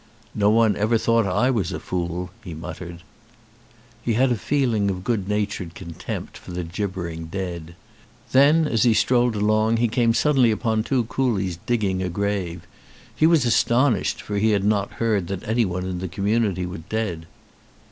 [0.33, 3.03] "No one ever thought I was a fool," he muttered.
[4.01, 7.75] He had a feeling of good natured contempt for the gibbering dead.
[8.31, 12.65] Then, as he strolled along, he came suddenly upon two coolies digging a grave.
[13.15, 17.27] He was astonished, for he had not heard that anyone in the community was dead.